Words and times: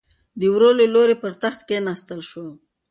د 0.39 0.41
ورور 0.53 0.73
له 0.79 0.85
لوري 0.93 1.15
پر 1.21 1.31
تخت 1.43 1.59
کېناستل 1.69 2.19
شو. 2.29 2.47